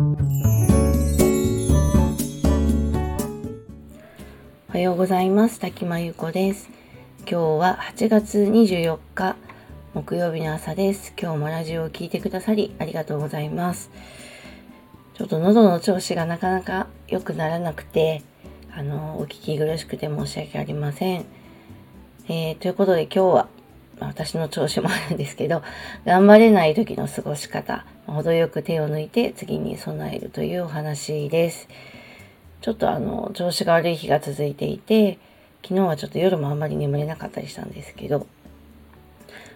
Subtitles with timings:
[0.00, 0.02] お
[4.72, 5.60] はようございます。
[5.60, 6.70] 滝真由子です。
[7.18, 9.36] 今日は8月24日
[9.92, 11.12] 木曜日の朝です。
[11.20, 13.90] 今日もラジオを聴いてくださりありがとうございます。
[15.12, 18.22] ちょっと喉の調子がなかなか良くならなくて
[18.72, 21.26] あのお聞き苦しくて申し訳ありません、
[22.26, 23.48] えー、ということで今日は
[24.06, 25.62] 私の調子もあるんですけど、
[26.04, 31.68] 頑張れない時の過ごし方、程よく手を抜いて次に備えるというお話です。
[32.60, 35.18] ちょっとあの、調子が悪い日が続いていて、
[35.62, 38.26] 昨日はちょっと夜もあんまり眠れなかったりしたんですけど、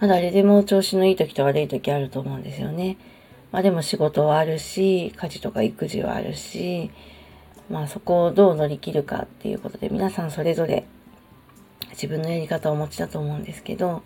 [0.00, 2.96] まあ誰でも調子のいい時と悪い時あると思うんですよね。
[3.52, 6.90] まあでも仕事はあるし、家事とか育児はあるし、
[7.70, 10.84] まあそこをどう乗り切るかっていうことで皆さんそれぞれ
[11.90, 14.02] 自分のやり方をお持ちだと思うんですけど、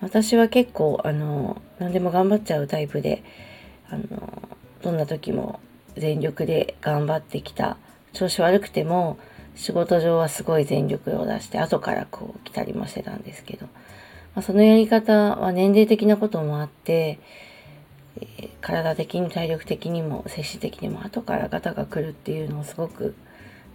[0.00, 3.22] 私は結構、あの、何でも頑張っちゃうタイプで、
[3.90, 4.48] あの、
[4.82, 5.60] どんな時も
[5.96, 7.76] 全力で頑張ってきた。
[8.12, 9.18] 調子悪くても、
[9.54, 13.66] 仕事上はすごい全力を出して、後からこう来たりもしてたんですけど、
[14.34, 17.18] まあ、そのやり方は年齢的なこともあって、
[18.20, 23.16] えー、体的に体力的にも精神的にも後からガタが来るっていうのをすごく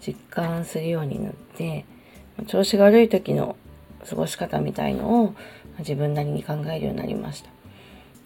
[0.05, 1.85] 実感するようになって
[2.47, 3.55] 調子が悪い時の
[4.09, 5.35] 過ごし方みたいのを
[5.79, 7.49] 自分なりに考えるようになりました。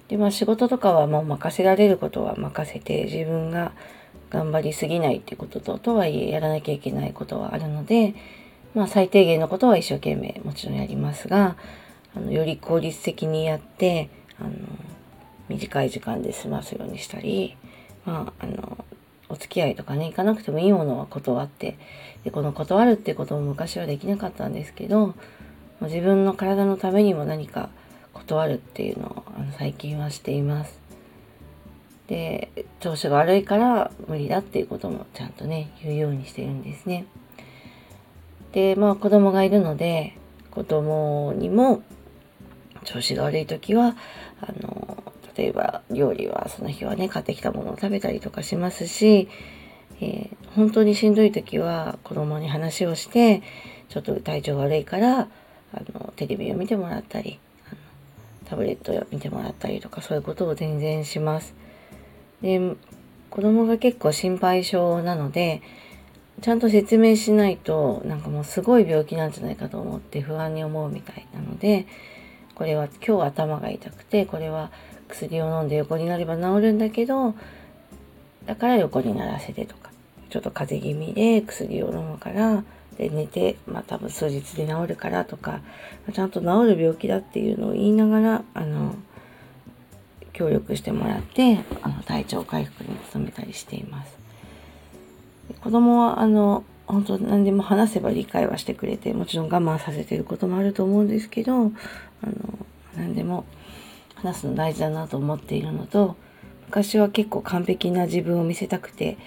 [0.07, 3.71] で、まあ仕事とかはもう任せられることは任せて自分が
[4.29, 8.15] 頑張りすぎないっていうことと、とはいえやらなきゃいけないことはあるので、
[8.73, 11.55] まあ最低限のことは一生懸命もちろんやりますが、
[12.15, 14.09] あのより効率的にやって、
[14.39, 14.51] あの、
[15.49, 17.55] 短い時間で済ますようにしたり、
[18.05, 18.85] まあ、あの、
[19.29, 21.77] お付き合いとかね、行かなくてもいいものは断って、
[22.23, 25.15] で、この断るってことも昔はできなかったんですけど、
[25.81, 27.69] 自分の体のためにも何か
[28.13, 30.79] 断るっていうのをあの最近はしています。
[32.07, 37.05] で、調子が悪いから無理だっていうこともちゃんとね、言うようにしてるんですね。
[38.53, 40.17] で、まあ子供がいるので、
[40.51, 41.83] 子供にも
[42.85, 43.95] 調子が悪い時は、
[44.41, 45.03] あの、
[45.35, 49.29] 例えば料理はその日はね、買ってきたものを食べたりとかしますし、
[49.99, 53.43] えー、本当にしんどい時は子供に話をして、
[53.89, 55.27] ちょっと体調悪いから
[55.73, 57.77] あのテレビを見てもらったりあの
[58.45, 61.53] タブレットを見てもらったりとかそういうことを全然します。
[62.41, 62.75] で
[63.29, 65.61] 子供が結構心配性なので
[66.41, 71.87] ちゃんと説明しないとなんかもうすごい病気なんじゃないかと思って不安に思うみたいなので
[72.55, 74.71] これは今日頭が痛くてこれは
[75.07, 77.33] 薬を飲んで横になれば治るんだけど
[78.45, 79.91] だから横にならせてとか
[80.29, 82.63] ちょっと風邪気味で薬を飲むから
[82.97, 85.61] で寝て、まあ多分数日で治るからとか、
[86.11, 88.95] ちゃんと治る病気だっていうのを言いながら、あの、
[90.33, 94.17] 協力してもらって、あの、体調回復に努めたりしています。
[95.61, 101.71] 子供は、あの、本当何でも話せば理解はしてくれて、もちろん我慢させてることもあると思うんですけど、あの、
[102.95, 103.45] 何でも
[104.15, 106.15] 話すの大事だなと思っているのと、
[106.67, 109.17] 昔は結構完璧な自分を見せたくて、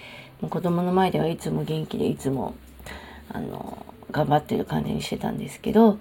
[0.41, 2.55] もう子供の前ではいつも元気でいつも
[3.33, 5.97] あの頑張ってる感じにしてたんですけど、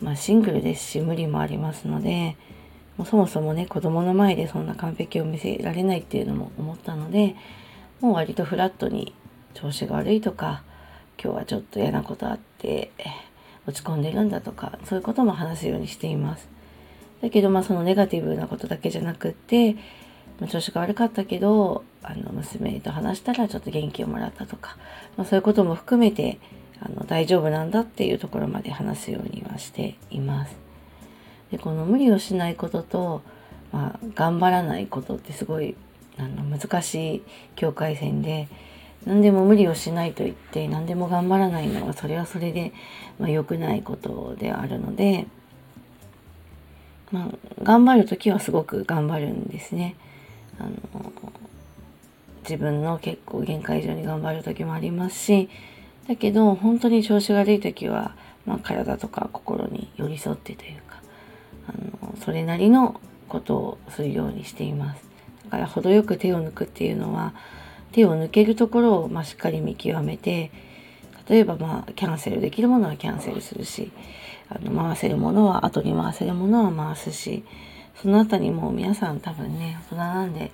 [0.00, 2.36] まあ、シングルですし無理もありますので
[2.96, 7.36] もうそもそもね子供の前でそんな完璧を見せられないっていうのも思ったので
[8.00, 9.14] もう割とフラットに
[9.54, 10.62] 調子が悪いとか
[11.22, 12.90] 今日はちょっと嫌なことあって
[13.66, 16.48] 落ち込んでるんだとかそういうことも話すようにしています。
[17.22, 19.76] だけどまあそのネガティブなことだけじゃなくって
[20.48, 24.76] 調子が悪かったけどあの娘と話したらちょっと元気をもらったとか、
[25.16, 26.38] まあ、そういうことも含めて
[26.80, 30.56] あの大丈夫なんだっていうところまで話すようにはしています。
[31.50, 33.22] でこの無理をしないことと、
[33.72, 35.76] まあ、頑張らないことってすごい
[36.18, 37.22] あの難しい
[37.54, 38.48] 境界線で
[39.06, 42.72] 何でも無理をしないと言って何でも頑張らないのはそれはそれで、
[43.18, 45.26] まあ、良くないことであるので、
[47.12, 47.28] まあ、
[47.62, 49.96] 頑張る時はすごく頑張るんですね。
[50.58, 50.70] あの
[52.44, 55.48] 自分の結構限界以上に頑張る時もありますし
[56.06, 58.14] だけど本当に調子が悪い時は、
[58.46, 61.00] まあ、体とか心に寄り添ってというか
[61.68, 61.72] あ
[62.06, 65.02] のそれなりのことをするようにしています。
[65.44, 67.32] だから程よく手を抜くっていうのは
[67.92, 70.50] 手を抜けるところを、まあ、しっかり見極めて
[71.28, 73.90] 例えばまあキャンセルできるものはキャンセルするし
[74.48, 77.44] あの回せるものは後に回せるものは回すし
[78.00, 80.52] そのあたりも皆さん多分ね大人なんで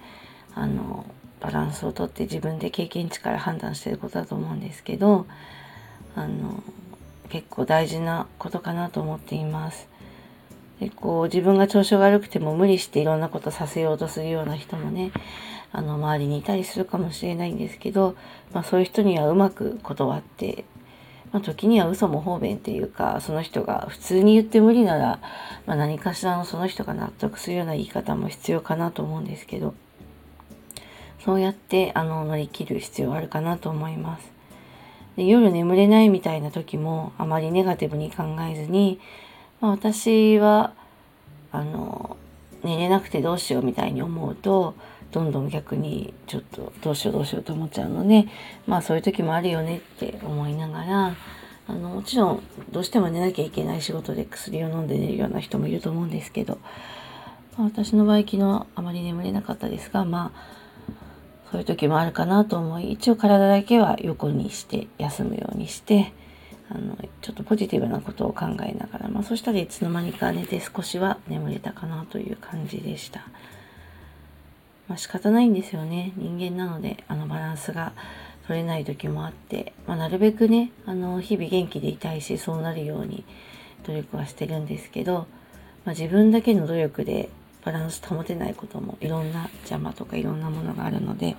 [0.54, 1.06] あの
[1.40, 5.26] バランスをとって自分で経験値から判断してることだと思うんですけど
[6.14, 6.62] あの
[7.28, 9.88] 結構大事なことかなと思っています。
[10.80, 15.12] でこう自分が調子が悪くても無理していろんなことさせようとするような人もね
[15.72, 18.16] あの周りにいたりするかもしれないんですけど、
[18.52, 20.64] まあ、そういう人にはうまく断って、
[21.32, 25.20] まあ、時には嘘も方便っていうかその人が普通に言って無理なら、
[25.66, 29.74] まあ、何かしらのその人が納得するような言い方も必要かなと思うんですけど
[31.24, 34.30] そうやってあの乗り切る必要あるかなと思います。
[35.16, 39.00] で夜眠れないみたいな時もあまりネガティブに考えずに、
[39.60, 40.72] まあ、私は
[41.52, 42.16] あの
[42.62, 44.74] 寝れなくてどうしようみたいに思うと
[45.12, 48.26] どんどん逆にちょっとどうしようどうしようと思っちゃうので
[48.66, 51.16] まあそういう時もあるよねって思いながら
[51.68, 56.58] あのもちろんどうしても寝なきゃいけない仕事で薬を飲んで寝るような人もいると思うんですけど、
[57.56, 60.60] まあ、私の場合昨日あまり眠れなかったですがまあ
[61.50, 66.12] そういう時もあるかなと思い一応体だけは横にして休むようにして
[66.70, 73.26] あのちょっとポジティブなことを考えながら、まあ、そしたらいつの間にか寝て少しは眠れたかなという感じでした。
[74.90, 77.92] まあ、仕方ないんですよね人間なのであのバランスが
[78.48, 83.24] 取れない時もあって、まあ、なるべくねあの日々元気でいたいしそうなるように
[83.86, 85.28] 努力はしてるんですけど、
[85.84, 87.28] まあ、自分だけの努力で
[87.64, 91.36] バランス保てないこともいろんな邪魔とかいろんなものがあるので、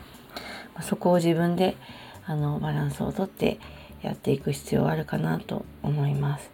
[0.73, 1.75] まあ、そこを自分で
[2.25, 3.59] あのバランスをとって
[4.01, 6.49] やっていく必要があるかなと思います。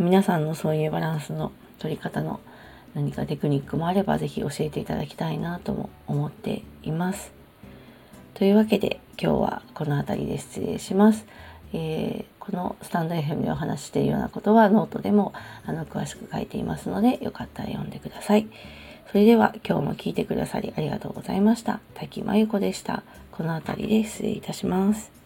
[0.00, 2.40] 皆さんのそういうバランスの取り方の
[2.94, 7.32] 何かテクニックもあれば是非教えていただきたいなとも思っています。
[8.34, 11.26] というわけで今日はこの辺りで失礼します。
[11.72, 15.32] えー、このスタンド FM でお話ししているようなことはノートでも
[15.64, 18.48] あの詳しく書いていますのでよかったら読んでください。
[19.10, 21.80] それでは今日も聞いてくださりありがとうございました。
[21.94, 23.02] 滝真由子でした。
[23.32, 25.19] この辺りで失礼いたします。